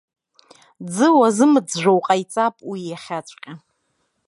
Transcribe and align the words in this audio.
Ӡы 0.93 1.07
уазымӡәӡәо 1.17 1.91
уҟаиҵап 1.97 2.55
уи 2.69 2.79
иахьаҵәҟьа. 2.85 3.53